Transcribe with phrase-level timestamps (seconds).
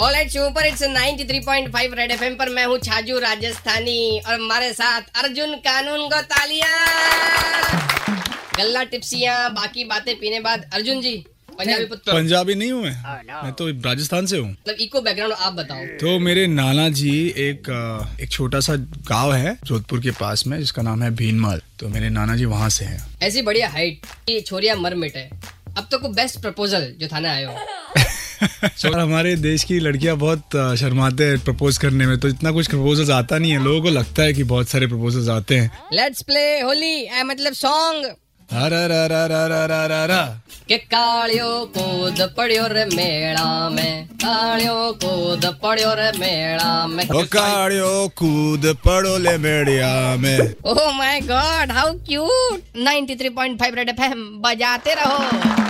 [0.00, 5.18] all right super it's 93.5 red FM पर मैं हूँ छाजू राजस्थानी और हमारे साथ
[5.22, 6.68] अर्जुन कानून को तालियाँ
[8.56, 11.12] गल्ला टिप्सियाँ बाकी बातें पीने बाद। अर्जुन जी
[11.50, 15.52] पंजाबी पुत्र। पंजाबी नहीं हूँ मैं मैं तो राजस्थान से हूँ। मतलब इको बैकग्राउंड आप
[15.52, 17.68] बताओ। तो मेरे नाना जी एक
[18.20, 18.76] एक छोटा सा
[19.08, 22.68] गाँव है जोधपुर के पास में जिसका नाम है भीनमाल। तो मेरे नाना जी वहाँ
[22.70, 25.28] से हैं। ऐसी बढ़िया हाइट ये छोरिया मर मिटे
[25.76, 27.50] अब तो को बेस्ट प्रपोजल जो थाने आयो
[28.78, 33.10] so, हमारे देश की लड़कियाँ बहुत शर्माते हैं प्रपोज करने में तो इतना कुछ प्रपोजल्स
[33.10, 36.60] आता नहीं है। लोगों को लगता है कि बहुत सारे प्रपोजल्स आते हैं। लेट्स प्ले
[36.60, 38.14] होली मतलब सॉन्ग
[40.68, 48.08] के कालियो कूद पड़ियो रे मेड़ा में कालियो कूद पड़ियो रे मेड़ा में। ओ कालियो
[48.16, 55.69] कूद पड़ो ले मेड़िया में। ओह my god how cute 93.5 red FM बजाते रहो।